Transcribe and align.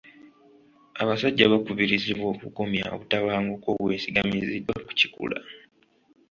Abasajja 1.01 1.45
bakubirizibwa 1.53 2.25
okukomya 2.33 2.83
obutabanguko 2.95 3.67
obwesigamiziddwa 3.77 4.75
ku 4.85 4.91
kikula. 4.99 5.37